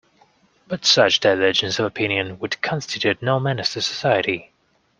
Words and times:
But 0.67 0.83
such 0.83 1.19
divergence 1.19 1.77
of 1.77 1.85
opinion 1.85 2.39
would 2.39 2.59
constitute 2.63 3.21
no 3.21 3.39
menace 3.39 3.73
to 3.73 3.83
society. 3.83 4.51